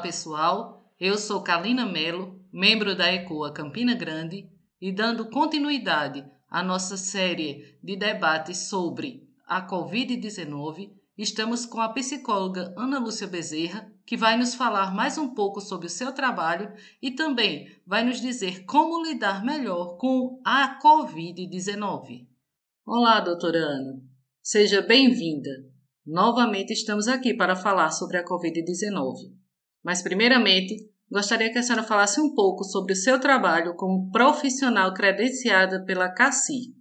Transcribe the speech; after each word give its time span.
pessoal, 0.00 0.90
eu 0.98 1.16
sou 1.18 1.42
Kalina 1.42 1.84
Melo, 1.84 2.40
membro 2.52 2.96
da 2.96 3.12
ECOA 3.12 3.52
Campina 3.52 3.94
Grande, 3.94 4.48
e 4.80 4.90
dando 4.90 5.28
continuidade 5.28 6.24
à 6.48 6.62
nossa 6.62 6.96
série 6.96 7.78
de 7.82 7.96
debates 7.96 8.68
sobre 8.68 9.28
a 9.46 9.66
Covid-19, 9.66 10.90
estamos 11.18 11.66
com 11.66 11.80
a 11.80 11.88
psicóloga 11.90 12.74
Ana 12.76 12.98
Lúcia 12.98 13.26
Bezerra, 13.26 13.92
que 14.06 14.16
vai 14.16 14.36
nos 14.38 14.54
falar 14.54 14.94
mais 14.94 15.18
um 15.18 15.34
pouco 15.34 15.60
sobre 15.60 15.86
o 15.86 15.90
seu 15.90 16.12
trabalho 16.12 16.72
e 17.00 17.10
também 17.10 17.70
vai 17.86 18.02
nos 18.02 18.20
dizer 18.20 18.64
como 18.64 19.04
lidar 19.04 19.44
melhor 19.44 19.98
com 19.98 20.40
a 20.44 20.80
Covid-19. 20.80 22.26
Olá, 22.86 23.20
doutora 23.20 23.58
Ana. 23.58 24.00
Seja 24.42 24.80
bem-vinda. 24.80 25.50
Novamente 26.06 26.72
estamos 26.72 27.06
aqui 27.06 27.34
para 27.34 27.54
falar 27.54 27.90
sobre 27.90 28.16
a 28.16 28.24
Covid-19. 28.24 29.39
Mas, 29.82 30.02
primeiramente, 30.02 30.74
gostaria 31.10 31.50
que 31.52 31.58
a 31.58 31.62
senhora 31.62 31.82
falasse 31.82 32.20
um 32.20 32.34
pouco 32.34 32.64
sobre 32.64 32.92
o 32.92 32.96
seu 32.96 33.18
trabalho 33.18 33.74
como 33.74 34.10
profissional 34.10 34.92
credenciada 34.94 35.84
pela 35.84 36.08
CACI. 36.08 36.74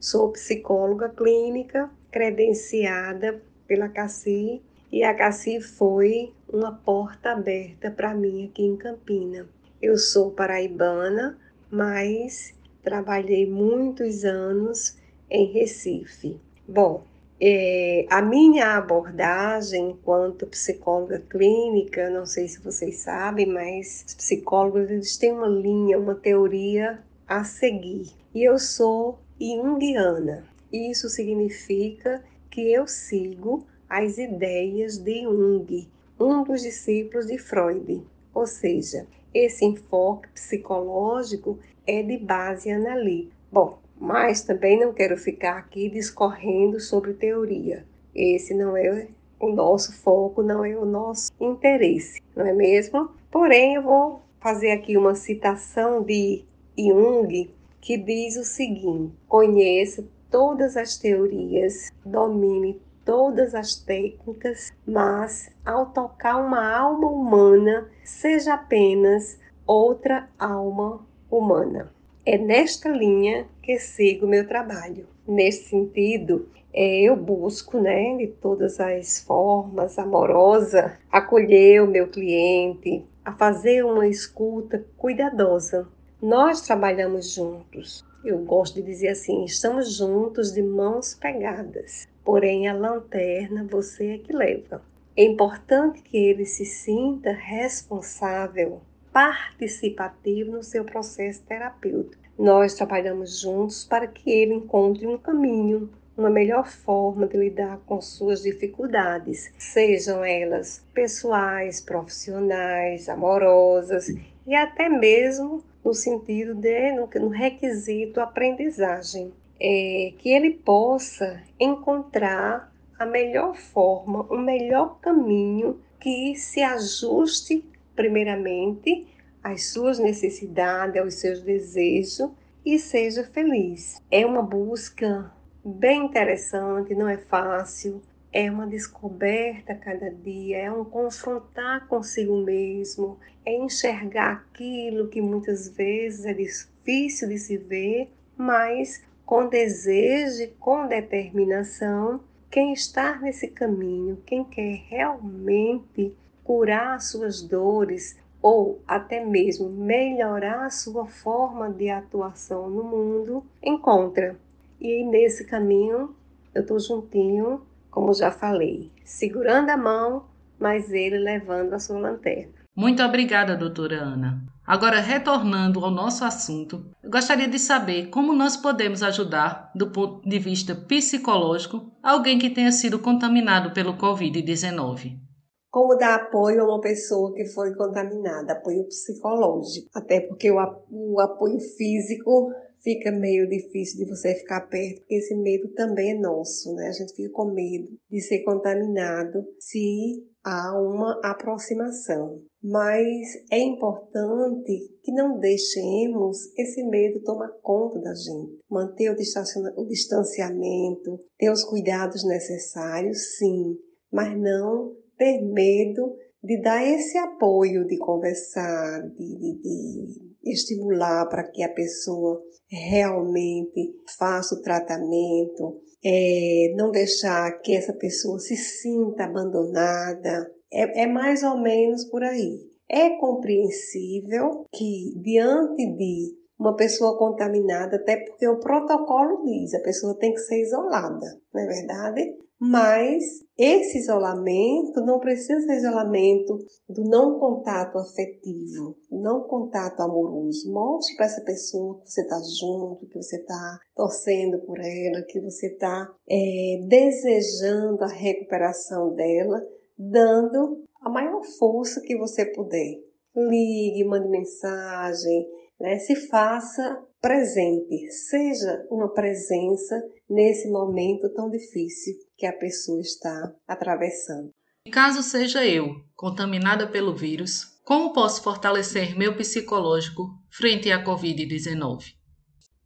Sou 0.00 0.30
psicóloga 0.32 1.08
clínica 1.08 1.90
credenciada 2.10 3.42
pela 3.66 3.88
CACI 3.88 4.62
e 4.90 5.02
a 5.02 5.14
CACI 5.14 5.60
foi 5.60 6.32
uma 6.48 6.72
porta 6.72 7.32
aberta 7.32 7.90
para 7.90 8.14
mim 8.14 8.46
aqui 8.46 8.62
em 8.62 8.76
Campina. 8.76 9.46
Eu 9.82 9.96
sou 9.96 10.30
paraibana, 10.30 11.38
mas 11.70 12.54
trabalhei 12.82 13.46
muitos 13.46 14.24
anos 14.24 14.96
em 15.30 15.52
Recife. 15.52 16.40
Bom, 16.66 17.04
é, 17.40 18.04
a 18.10 18.20
minha 18.20 18.76
abordagem 18.76 19.90
enquanto 19.90 20.46
psicóloga 20.46 21.22
clínica, 21.30 22.10
não 22.10 22.26
sei 22.26 22.48
se 22.48 22.60
vocês 22.60 22.98
sabem, 22.98 23.46
mas 23.46 24.04
os 24.08 24.14
psicólogos 24.14 24.90
eles 24.90 25.16
têm 25.16 25.32
uma 25.32 25.46
linha, 25.46 25.98
uma 25.98 26.16
teoria 26.16 27.00
a 27.28 27.44
seguir. 27.44 28.10
E 28.34 28.42
eu 28.42 28.58
sou 28.58 29.20
junguiana. 29.40 30.44
Isso 30.72 31.08
significa 31.08 32.24
que 32.50 32.72
eu 32.72 32.88
sigo 32.88 33.66
as 33.88 34.18
ideias 34.18 34.98
de 34.98 35.22
Jung, 35.22 35.88
um 36.18 36.42
dos 36.42 36.62
discípulos 36.62 37.26
de 37.26 37.38
Freud. 37.38 38.02
Ou 38.34 38.46
seja, 38.46 39.06
esse 39.32 39.64
enfoque 39.64 40.28
psicológico 40.30 41.58
é 41.86 42.02
de 42.02 42.18
base 42.18 42.70
analítica. 42.70 43.34
Bom, 43.50 43.78
mas 44.00 44.42
também 44.42 44.78
não 44.78 44.92
quero 44.92 45.16
ficar 45.16 45.58
aqui 45.58 45.88
discorrendo 45.88 46.80
sobre 46.80 47.14
teoria. 47.14 47.84
Esse 48.14 48.54
não 48.54 48.76
é 48.76 49.08
o 49.40 49.48
nosso 49.50 49.92
foco, 50.00 50.42
não 50.42 50.64
é 50.64 50.76
o 50.76 50.84
nosso 50.84 51.30
interesse, 51.40 52.20
não 52.34 52.46
é 52.46 52.52
mesmo? 52.52 53.10
Porém, 53.30 53.74
eu 53.74 53.82
vou 53.82 54.22
fazer 54.40 54.70
aqui 54.70 54.96
uma 54.96 55.14
citação 55.14 56.02
de 56.02 56.44
Jung 56.76 57.50
que 57.80 57.96
diz 57.96 58.36
o 58.36 58.44
seguinte: 58.44 59.14
conheça 59.28 60.04
todas 60.30 60.76
as 60.76 60.96
teorias, 60.96 61.90
domine 62.04 62.80
todas 63.04 63.54
as 63.54 63.74
técnicas, 63.74 64.70
mas 64.86 65.50
ao 65.64 65.86
tocar 65.86 66.36
uma 66.36 66.76
alma 66.76 67.08
humana, 67.08 67.90
seja 68.04 68.54
apenas 68.54 69.38
outra 69.66 70.28
alma 70.38 71.06
humana. 71.30 71.90
É 72.30 72.36
nesta 72.36 72.90
linha 72.90 73.46
que 73.62 73.78
sigo 73.78 74.26
meu 74.26 74.46
trabalho. 74.46 75.06
Nesse 75.26 75.70
sentido, 75.70 76.46
é, 76.74 77.00
eu 77.00 77.16
busco, 77.16 77.80
né, 77.80 78.18
de 78.18 78.26
todas 78.26 78.78
as 78.78 79.20
formas, 79.20 79.98
amorosa, 79.98 80.98
acolher 81.10 81.82
o 81.82 81.86
meu 81.86 82.06
cliente, 82.08 83.02
a 83.24 83.32
fazer 83.32 83.82
uma 83.82 84.06
escuta 84.06 84.84
cuidadosa. 84.98 85.88
Nós 86.20 86.60
trabalhamos 86.60 87.32
juntos. 87.32 88.04
Eu 88.22 88.36
gosto 88.40 88.74
de 88.74 88.82
dizer 88.82 89.08
assim, 89.08 89.46
estamos 89.46 89.96
juntos 89.96 90.52
de 90.52 90.62
mãos 90.62 91.14
pegadas. 91.14 92.06
Porém, 92.22 92.68
a 92.68 92.74
lanterna 92.74 93.66
você 93.70 94.06
é 94.06 94.18
que 94.18 94.34
leva. 94.34 94.82
É 95.16 95.24
importante 95.24 96.02
que 96.02 96.18
ele 96.18 96.44
se 96.44 96.66
sinta 96.66 97.32
responsável 97.32 98.82
participativo 99.12 100.52
no 100.52 100.62
seu 100.62 100.84
processo 100.84 101.42
terapêutico. 101.42 102.22
Nós 102.38 102.74
trabalhamos 102.74 103.40
juntos 103.40 103.84
para 103.84 104.06
que 104.06 104.30
ele 104.30 104.54
encontre 104.54 105.06
um 105.06 105.18
caminho, 105.18 105.90
uma 106.16 106.30
melhor 106.30 106.66
forma 106.66 107.26
de 107.26 107.36
lidar 107.36 107.78
com 107.86 108.00
suas 108.00 108.42
dificuldades, 108.42 109.52
sejam 109.58 110.24
elas 110.24 110.84
pessoais, 110.92 111.80
profissionais, 111.80 113.08
amorosas 113.08 114.08
e 114.46 114.54
até 114.54 114.88
mesmo 114.88 115.62
no 115.84 115.94
sentido 115.94 116.54
de 116.54 116.92
no, 116.92 117.28
requisito 117.28 118.20
aprendizagem, 118.20 119.32
é, 119.60 120.12
que 120.18 120.28
ele 120.28 120.50
possa 120.50 121.42
encontrar 121.58 122.72
a 122.98 123.06
melhor 123.06 123.56
forma, 123.56 124.22
o 124.22 124.36
melhor 124.36 124.98
caminho 125.00 125.80
que 126.00 126.34
se 126.36 126.62
ajuste 126.62 127.64
primeiramente 127.98 129.08
às 129.42 129.70
suas 129.70 129.98
necessidades, 129.98 131.02
aos 131.02 131.14
seus 131.14 131.42
desejos 131.42 132.30
e 132.64 132.78
seja 132.78 133.24
feliz. 133.24 134.00
É 134.08 134.24
uma 134.24 134.40
busca 134.40 135.32
bem 135.64 136.04
interessante, 136.04 136.94
não 136.94 137.08
é 137.08 137.18
fácil, 137.18 138.00
é 138.32 138.48
uma 138.48 138.68
descoberta 138.68 139.74
cada 139.74 140.10
dia, 140.10 140.58
é 140.58 140.70
um 140.70 140.84
confrontar 140.84 141.88
consigo 141.88 142.36
mesmo, 142.36 143.18
é 143.44 143.56
enxergar 143.56 144.46
aquilo 144.48 145.08
que 145.08 145.20
muitas 145.20 145.68
vezes 145.68 146.24
é 146.24 146.32
difícil 146.32 147.28
de 147.28 147.38
se 147.38 147.56
ver, 147.56 148.12
mas 148.36 149.02
com 149.26 149.48
desejo 149.48 150.44
e 150.44 150.46
com 150.60 150.86
determinação, 150.86 152.20
quem 152.48 152.72
está 152.72 153.18
nesse 153.18 153.48
caminho, 153.48 154.22
quem 154.24 154.44
quer 154.44 154.84
realmente 154.88 156.16
curar 156.48 156.98
suas 157.02 157.42
dores 157.42 158.18
ou 158.40 158.80
até 158.88 159.22
mesmo 159.22 159.68
melhorar 159.68 160.70
sua 160.70 161.04
forma 161.04 161.68
de 161.68 161.90
atuação 161.90 162.70
no 162.70 162.82
mundo, 162.82 163.44
encontra. 163.62 164.34
E 164.80 165.04
nesse 165.04 165.44
caminho 165.44 166.16
eu 166.54 166.62
estou 166.62 166.80
juntinho, 166.80 167.60
como 167.90 168.14
já 168.14 168.30
falei, 168.30 168.90
segurando 169.04 169.68
a 169.68 169.76
mão, 169.76 170.24
mas 170.58 170.90
ele 170.90 171.18
levando 171.18 171.74
a 171.74 171.78
sua 171.78 171.98
lanterna. 171.98 172.54
Muito 172.74 173.02
obrigada, 173.02 173.54
doutora 173.54 173.96
Ana. 173.96 174.42
Agora, 174.66 175.00
retornando 175.00 175.84
ao 175.84 175.90
nosso 175.90 176.24
assunto, 176.24 176.86
eu 177.02 177.10
gostaria 177.10 177.48
de 177.48 177.58
saber 177.58 178.06
como 178.06 178.32
nós 178.32 178.56
podemos 178.56 179.02
ajudar, 179.02 179.70
do 179.74 179.90
ponto 179.90 180.26
de 180.26 180.38
vista 180.38 180.74
psicológico, 180.74 181.92
alguém 182.02 182.38
que 182.38 182.48
tenha 182.48 182.72
sido 182.72 182.98
contaminado 182.98 183.72
pelo 183.72 183.98
Covid-19 183.98 185.27
como 185.70 185.96
dar 185.96 186.16
apoio 186.16 186.62
a 186.62 186.64
uma 186.64 186.80
pessoa 186.80 187.34
que 187.34 187.44
foi 187.46 187.74
contaminada, 187.74 188.52
apoio 188.52 188.84
psicológico. 188.84 189.88
Até 189.94 190.20
porque 190.20 190.50
o, 190.50 191.20
apoio 191.20 191.60
físico 191.60 192.52
fica 192.82 193.10
meio 193.10 193.48
difícil 193.48 193.98
de 193.98 194.10
você 194.10 194.34
ficar 194.34 194.62
perto, 194.68 195.00
porque 195.00 195.14
esse 195.16 195.34
medo 195.34 195.68
também 195.74 196.12
é 196.12 196.18
nosso, 196.18 196.74
né? 196.74 196.88
A 196.88 196.92
gente 196.92 197.14
fica 197.14 197.30
com 197.32 197.52
medo 197.52 197.88
de 198.10 198.20
ser 198.20 198.42
contaminado 198.44 199.44
se 199.58 200.24
há 200.44 200.80
uma 200.80 201.20
aproximação. 201.22 202.42
Mas 202.62 203.26
é 203.52 203.58
importante 203.58 204.98
que 205.02 205.12
não 205.12 205.38
deixemos 205.38 206.38
esse 206.56 206.82
medo 206.84 207.22
tomar 207.22 207.50
conta 207.62 208.00
da 208.00 208.14
gente. 208.14 208.58
Manter 208.68 209.10
o 209.10 209.86
distanciamento, 209.86 211.20
ter 211.38 211.50
os 211.50 211.62
cuidados 211.64 212.26
necessários, 212.26 213.36
sim, 213.36 213.76
mas 214.10 214.36
não 214.36 214.96
ter 215.18 215.42
medo 215.42 216.16
de 216.42 216.60
dar 216.62 216.82
esse 216.86 217.18
apoio, 217.18 217.86
de 217.86 217.98
conversar, 217.98 219.02
de, 219.10 219.36
de, 219.36 219.60
de 219.60 220.50
estimular 220.50 221.26
para 221.28 221.42
que 221.44 221.62
a 221.62 221.68
pessoa 221.68 222.40
realmente 222.70 223.94
faça 224.18 224.54
o 224.54 224.62
tratamento, 224.62 225.80
é, 226.04 226.72
não 226.76 226.90
deixar 226.90 227.50
que 227.60 227.74
essa 227.74 227.92
pessoa 227.92 228.38
se 228.38 228.56
sinta 228.56 229.24
abandonada. 229.24 230.50
É, 230.72 231.02
é 231.02 231.06
mais 231.06 231.42
ou 231.42 231.58
menos 231.58 232.04
por 232.04 232.22
aí. 232.22 232.60
É 232.88 233.10
compreensível 233.18 234.64
que, 234.72 235.12
diante 235.20 235.84
de 235.96 236.36
uma 236.58 236.74
pessoa 236.74 237.16
contaminada, 237.16 237.96
até 237.96 238.16
porque 238.16 238.46
o 238.48 238.58
protocolo 238.58 239.44
diz, 239.44 239.74
a 239.74 239.80
pessoa 239.80 240.18
tem 240.18 240.32
que 240.32 240.40
ser 240.40 240.60
isolada, 240.60 241.40
não 241.54 241.62
é 241.62 241.66
verdade? 241.66 242.37
Mas 242.60 243.22
esse 243.56 243.98
isolamento 243.98 245.00
não 245.04 245.20
precisa 245.20 245.60
ser 245.60 245.76
isolamento 245.76 246.58
do 246.88 247.04
não 247.04 247.38
contato 247.38 247.98
afetivo, 247.98 248.96
não 249.10 249.42
contato 249.42 250.00
amoroso. 250.00 250.72
Mostre 250.72 251.14
para 251.16 251.26
essa 251.26 251.40
pessoa 251.42 252.00
que 252.00 252.10
você 252.10 252.22
está 252.22 252.40
junto, 252.58 253.06
que 253.06 253.16
você 253.16 253.36
está 253.36 253.78
torcendo 253.94 254.58
por 254.66 254.78
ela, 254.80 255.22
que 255.22 255.40
você 255.40 255.68
está 255.68 256.12
é, 256.28 256.84
desejando 256.88 258.02
a 258.02 258.08
recuperação 258.08 259.14
dela, 259.14 259.62
dando 259.96 260.82
a 261.00 261.08
maior 261.08 261.44
força 261.58 262.00
que 262.00 262.16
você 262.16 262.44
puder. 262.44 262.98
Ligue, 263.36 264.04
mande 264.04 264.28
mensagem, 264.28 265.48
né? 265.78 265.98
se 266.00 266.16
faça 266.26 267.07
presente, 267.20 268.10
seja 268.10 268.86
uma 268.90 269.12
presença 269.12 270.00
nesse 270.28 270.70
momento 270.70 271.32
tão 271.34 271.50
difícil 271.50 272.14
que 272.36 272.46
a 272.46 272.52
pessoa 272.52 273.00
está 273.00 273.54
atravessando. 273.66 274.50
Caso 274.92 275.22
seja 275.22 275.66
eu 275.66 275.88
contaminada 276.14 276.90
pelo 276.90 277.14
vírus, 277.14 277.78
como 277.84 278.12
posso 278.12 278.42
fortalecer 278.42 279.16
meu 279.16 279.36
psicológico 279.36 280.22
frente 280.50 280.90
à 280.90 281.04
Covid-19? 281.04 282.18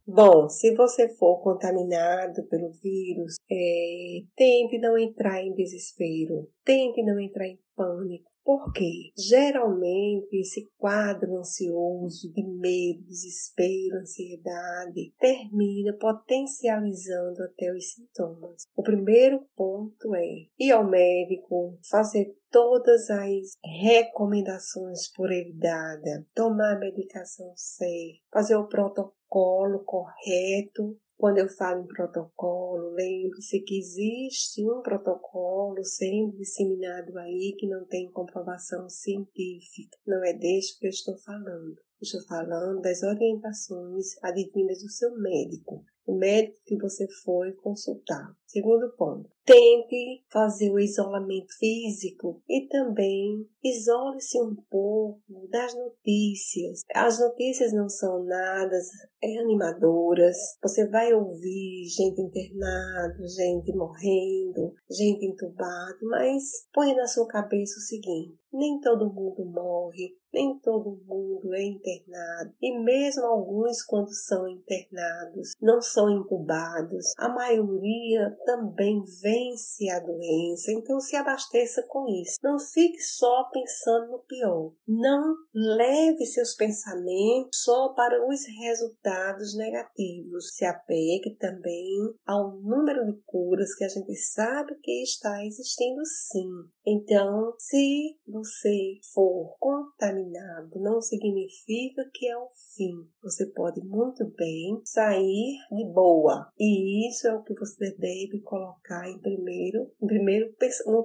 Bom, 0.05 0.49
se 0.49 0.75
você 0.75 1.07
for 1.15 1.41
contaminado 1.41 2.43
pelo 2.49 2.71
vírus, 2.71 3.35
é, 3.49 4.19
tente 4.35 4.77
não 4.77 4.97
entrar 4.97 5.41
em 5.41 5.53
desespero, 5.53 6.49
tente 6.65 7.01
não 7.03 7.17
entrar 7.19 7.47
em 7.47 7.57
pânico. 7.73 8.29
Porque 8.43 9.11
geralmente 9.17 10.39
esse 10.39 10.69
quadro 10.77 11.37
ansioso 11.37 12.31
de 12.33 12.43
medo, 12.43 13.03
desespero, 13.03 13.99
ansiedade 14.01 15.13
termina 15.17 15.93
potencializando 15.93 17.41
até 17.43 17.71
os 17.71 17.93
sintomas. 17.93 18.63
O 18.75 18.83
primeiro 18.83 19.45
ponto 19.55 20.13
é 20.15 20.47
ir 20.59 20.71
ao 20.71 20.85
médico, 20.85 21.77
fazer 21.89 22.35
todas 22.51 23.09
as 23.09 23.57
recomendações 23.63 25.11
por 25.13 25.31
ele 25.31 25.53
dada, 25.53 26.27
tomar 26.35 26.75
a 26.75 26.79
medicação 26.79 27.51
certa, 27.55 28.19
fazer 28.31 28.55
o 28.55 28.67
protocolo 28.67 29.83
correto 29.85 30.99
quando 31.23 31.37
eu 31.37 31.47
falo 31.47 31.85
em 31.85 31.87
protocolo, 31.87 32.89
lembre-se 32.95 33.61
que 33.61 33.79
existe 33.79 34.61
um 34.69 34.81
protocolo 34.81 35.81
sendo 35.81 36.35
disseminado 36.35 37.17
aí 37.17 37.55
que 37.57 37.65
não 37.65 37.85
tem 37.85 38.11
comprovação 38.11 38.89
científica. 38.89 39.97
Não 40.05 40.21
é 40.21 40.33
deste 40.33 40.77
que 40.77 40.87
eu 40.87 40.89
estou 40.89 41.17
falando. 41.19 41.77
Estou 42.01 42.21
falando 42.27 42.81
das 42.81 43.03
orientações 43.03 44.21
advindas 44.21 44.83
do 44.83 44.89
seu 44.89 45.17
médico, 45.17 45.85
o 46.05 46.13
médico 46.13 46.59
que 46.65 46.75
você 46.75 47.07
foi 47.23 47.53
consultar. 47.53 48.35
Segundo 48.53 48.87
ponto, 48.95 49.27
tente 49.43 50.23
fazer 50.31 50.71
o 50.71 50.79
isolamento 50.79 51.51
físico 51.57 52.39
e 52.47 52.67
também 52.67 53.49
isole-se 53.63 54.39
um 54.39 54.55
pouco 54.69 55.19
das 55.49 55.73
notícias. 55.73 56.81
As 56.93 57.19
notícias 57.19 57.73
não 57.73 57.89
são 57.89 58.23
nada 58.23 58.77
é, 59.23 59.39
animadoras. 59.39 60.37
Você 60.61 60.87
vai 60.87 61.11
ouvir 61.15 61.85
gente 61.85 62.21
internada, 62.21 63.27
gente 63.27 63.75
morrendo, 63.75 64.75
gente 64.87 65.25
entubada, 65.25 65.97
mas 66.03 66.67
põe 66.71 66.93
na 66.93 67.07
sua 67.07 67.27
cabeça 67.27 67.79
o 67.79 67.81
seguinte: 67.81 68.37
nem 68.53 68.79
todo 68.81 69.11
mundo 69.11 69.43
morre, 69.45 70.15
nem 70.31 70.59
todo 70.59 70.99
mundo 71.07 71.53
é 71.53 71.63
internado, 71.63 72.53
e 72.61 72.77
mesmo 72.79 73.25
alguns, 73.25 73.83
quando 73.83 74.11
são 74.11 74.47
internados, 74.47 75.51
não 75.61 75.81
são 75.81 76.09
incubados. 76.09 77.13
A 77.17 77.29
maioria 77.29 78.35
também 78.45 79.03
vence 79.21 79.89
a 79.89 79.99
doença, 79.99 80.71
então 80.71 80.99
se 80.99 81.15
abasteça 81.15 81.83
com 81.87 82.07
isso. 82.07 82.37
Não 82.43 82.59
fique 82.59 82.99
só 82.99 83.49
pensando 83.51 84.11
no 84.11 84.19
pior. 84.19 84.73
Não 84.87 85.35
leve 85.53 86.25
seus 86.25 86.55
pensamentos 86.55 87.61
só 87.63 87.89
para 87.89 88.25
os 88.27 88.41
resultados 88.61 89.55
negativos. 89.55 90.55
Se 90.55 90.65
apegue 90.65 91.35
também 91.39 92.13
ao 92.25 92.59
número 92.59 93.05
de 93.05 93.21
curas 93.25 93.75
que 93.75 93.83
a 93.83 93.89
gente 93.89 94.15
sabe 94.15 94.75
que 94.81 95.03
está 95.03 95.43
existindo 95.45 96.01
sim. 96.05 96.49
Então, 96.85 97.53
se 97.57 98.17
você 98.27 98.99
for 99.13 99.55
contaminado, 99.59 100.79
não 100.81 101.01
significa 101.01 102.09
que 102.13 102.27
é 102.27 102.37
o 102.37 102.49
fim. 102.75 103.07
Você 103.21 103.45
pode 103.47 103.81
muito 103.81 104.25
bem 104.35 104.81
sair 104.83 105.57
de 105.71 105.85
boa. 105.93 106.49
E 106.59 107.07
isso 107.09 107.27
é 107.27 107.33
o 107.33 107.43
que 107.43 107.53
você 107.53 107.95
deve 107.95 108.41
colocar 108.43 109.09
em 109.09 109.19
primeiro, 109.19 109.91
em 110.01 110.07
primeiro 110.07 110.53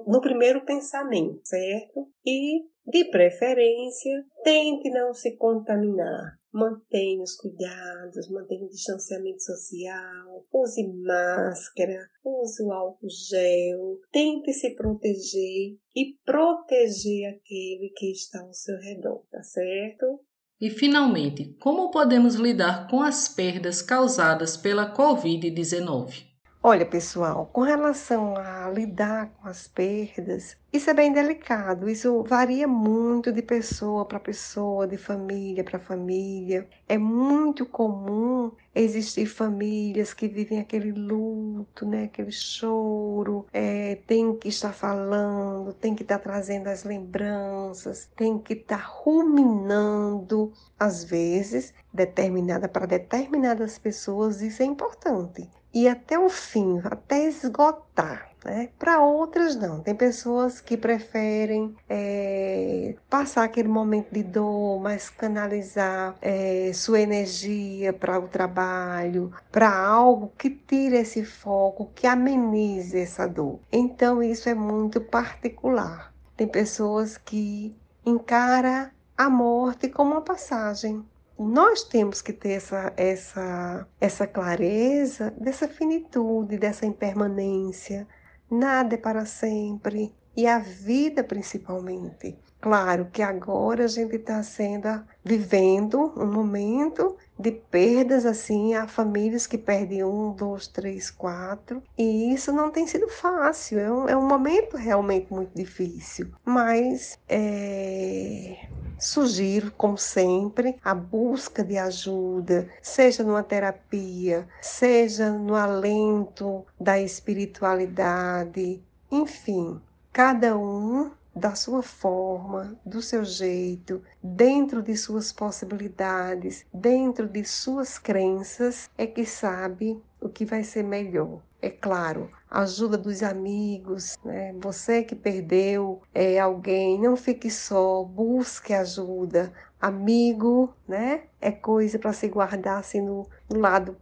no, 0.05 0.21
primeiro 0.21 0.65
pensamento, 0.65 1.39
certo? 1.45 2.07
E 2.25 2.65
de 2.85 3.05
preferência, 3.05 4.25
tente 4.43 4.89
não 4.89 5.13
se 5.13 5.37
contaminar. 5.37 6.38
Mantenha 6.51 7.21
os 7.21 7.35
cuidados, 7.35 8.29
mantenha 8.29 8.65
o 8.65 8.69
distanciamento 8.69 9.43
social, 9.43 10.47
use 10.51 10.87
máscara, 10.87 12.09
use 12.23 12.63
o 12.63 12.71
álcool 12.71 13.07
gel, 13.09 13.99
tente 14.11 14.51
se 14.53 14.75
proteger 14.75 15.77
e 15.95 16.17
proteger 16.25 17.35
aquele 17.35 17.93
que 17.95 18.11
está 18.11 18.41
ao 18.41 18.53
seu 18.53 18.77
redor, 18.79 19.23
tá 19.29 19.43
certo? 19.43 20.21
E 20.59 20.69
finalmente, 20.69 21.55
como 21.59 21.91
podemos 21.91 22.35
lidar 22.35 22.89
com 22.89 23.01
as 23.01 23.29
perdas 23.29 23.81
causadas 23.81 24.57
pela 24.57 24.93
Covid-19? 24.93 26.28
Olha, 26.61 26.85
pessoal, 26.85 27.49
com 27.53 27.61
relação 27.61 28.35
a 28.35 28.69
lidar 28.69 29.29
com 29.29 29.47
as 29.47 29.65
perdas, 29.65 30.57
isso 30.73 30.89
é 30.89 30.93
bem 30.93 31.13
delicado. 31.13 31.89
Isso 31.89 32.21
varia 32.23 32.67
muito 32.67 33.31
de 33.31 33.41
pessoa 33.41 34.03
para 34.03 34.19
pessoa, 34.19 34.85
de 34.85 34.97
família 34.97 35.63
para 35.63 35.79
família. 35.79 36.67
É 36.85 36.97
muito 36.97 37.65
comum 37.65 38.51
existir 38.75 39.25
famílias 39.25 40.13
que 40.13 40.27
vivem 40.27 40.59
aquele 40.59 40.91
luto, 40.91 41.85
né? 41.85 42.03
aquele 42.03 42.31
choro, 42.31 43.45
é, 43.53 43.95
tem 44.05 44.35
que 44.35 44.49
estar 44.49 44.73
falando, 44.73 45.73
tem 45.73 45.95
que 45.95 46.03
estar 46.03 46.19
trazendo 46.19 46.67
as 46.67 46.83
lembranças, 46.83 48.09
tem 48.17 48.37
que 48.37 48.51
estar 48.53 48.83
ruminando. 48.85 50.51
Às 50.77 51.05
vezes, 51.05 51.73
determinada 51.93 52.67
para 52.67 52.85
determinadas 52.85 53.79
pessoas, 53.79 54.41
isso 54.41 54.61
é 54.61 54.65
importante 54.65 55.49
e 55.73 55.87
até 55.87 56.17
o 56.17 56.29
fim, 56.29 56.81
até 56.83 57.25
esgotar. 57.25 58.29
Né? 58.43 58.69
Para 58.79 59.01
outras, 59.01 59.55
não. 59.55 59.81
Tem 59.81 59.93
pessoas 59.93 60.61
que 60.61 60.77
preferem 60.77 61.75
é, 61.89 62.95
passar 63.09 63.43
aquele 63.43 63.67
momento 63.67 64.11
de 64.11 64.23
dor, 64.23 64.79
mas 64.79 65.09
canalizar 65.09 66.15
é, 66.21 66.71
sua 66.73 67.01
energia 67.01 67.91
para 67.91 68.19
o 68.19 68.27
trabalho, 68.27 69.31
para 69.51 69.77
algo 69.77 70.31
que 70.37 70.49
tire 70.49 70.97
esse 70.97 71.23
foco, 71.23 71.91
que 71.93 72.07
amenize 72.07 72.97
essa 72.97 73.27
dor. 73.27 73.59
Então, 73.71 74.23
isso 74.23 74.47
é 74.47 74.53
muito 74.53 75.01
particular. 75.01 76.13
Tem 76.37 76.47
pessoas 76.47 77.17
que 77.17 77.75
encara 78.05 78.91
a 79.17 79.29
morte 79.29 79.89
como 79.89 80.11
uma 80.11 80.21
passagem 80.21 81.05
nós 81.39 81.83
temos 81.83 82.21
que 82.21 82.33
ter 82.33 82.51
essa, 82.51 82.93
essa, 82.97 83.87
essa 83.99 84.27
clareza 84.27 85.31
dessa 85.39 85.67
finitude, 85.67 86.57
dessa 86.57 86.85
impermanência. 86.85 88.07
Nada 88.51 88.95
é 88.95 88.97
para 88.97 89.25
sempre 89.25 90.13
e 90.39 90.47
a 90.47 90.57
vida 90.57 91.21
principalmente. 91.21 92.39
Claro 92.61 93.09
que 93.11 93.21
agora 93.21 93.83
a 93.83 93.87
gente 93.87 94.15
está 94.15 94.41
sendo 94.41 95.03
vivendo 95.23 96.13
um 96.15 96.25
momento 96.25 97.17
de 97.37 97.51
perdas 97.51 98.25
assim, 98.25 98.73
há 98.73 98.87
famílias 98.87 99.45
que 99.45 99.57
perdem 99.57 100.03
um, 100.03 100.31
dois, 100.31 100.67
três, 100.67 101.09
quatro, 101.09 101.83
e 101.97 102.33
isso 102.33 102.53
não 102.53 102.71
tem 102.71 102.87
sido 102.87 103.07
fácil, 103.09 103.79
é 103.79 103.91
um, 103.91 104.09
é 104.09 104.15
um 104.15 104.27
momento 104.27 104.77
realmente 104.77 105.31
muito 105.31 105.51
difícil, 105.53 106.31
mas 106.45 107.17
é, 107.27 108.57
Sugiro, 108.97 109.71
como 109.71 109.97
sempre, 109.97 110.75
a 110.83 110.93
busca 110.93 111.63
de 111.63 111.77
ajuda, 111.77 112.69
seja 112.81 113.23
numa 113.23 113.43
terapia, 113.43 114.47
seja 114.61 115.31
no 115.31 115.55
alento 115.55 116.65
da 116.79 116.99
espiritualidade, 116.99 118.81
enfim, 119.11 119.81
cada 120.19 120.57
um 120.57 121.11
da 121.33 121.55
sua 121.55 121.81
forma, 121.81 122.77
do 122.85 123.01
seu 123.01 123.23
jeito, 123.23 124.03
dentro 124.21 124.83
de 124.83 124.97
suas 124.97 125.31
possibilidades, 125.31 126.65
dentro 126.73 127.25
de 127.25 127.45
suas 127.45 127.97
crenças, 127.97 128.89
é 128.97 129.07
que 129.07 129.25
sabe 129.25 129.97
o 130.19 130.27
que 130.27 130.43
vai 130.43 130.61
ser 130.61 130.83
melhor. 130.83 131.41
É 131.61 131.69
claro, 131.69 132.29
ajuda 132.51 132.97
dos 132.97 133.23
amigos, 133.23 134.17
né? 134.25 134.53
você 134.59 135.03
que 135.03 135.15
perdeu 135.15 136.01
é, 136.13 136.37
alguém, 136.37 136.99
não 136.99 137.15
fique 137.15 137.49
só, 137.49 138.03
busque 138.03 138.73
ajuda. 138.73 139.53
Amigo, 139.79 140.75
né? 140.85 141.23
É 141.39 141.49
coisa 141.49 141.97
para 141.97 142.11
se 142.11 142.27
guardar 142.27 142.79
assim 142.79 142.99
no, 142.99 143.25
no 143.49 143.57
lado 143.57 143.95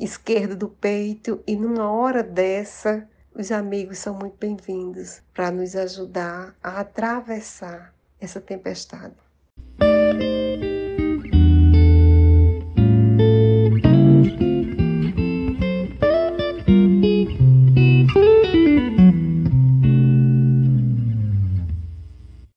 esquerdo 0.00 0.54
do 0.54 0.68
peito 0.68 1.42
e 1.44 1.56
numa 1.56 1.90
hora 1.90 2.22
dessa 2.22 3.08
os 3.34 3.50
amigos 3.50 3.98
são 3.98 4.14
muito 4.14 4.36
bem-vindos 4.38 5.20
para 5.34 5.50
nos 5.50 5.74
ajudar 5.74 6.54
a 6.62 6.78
atravessar 6.78 7.92
essa 8.20 8.40
tempestade. 8.40 9.23